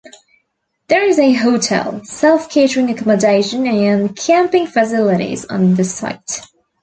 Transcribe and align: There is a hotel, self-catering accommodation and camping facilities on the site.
There 0.87 1.03
is 1.05 1.19
a 1.19 1.31
hotel, 1.31 2.03
self-catering 2.05 2.89
accommodation 2.89 3.67
and 3.67 4.15
camping 4.17 4.65
facilities 4.65 5.45
on 5.45 5.75
the 5.75 5.83
site. 5.83 6.41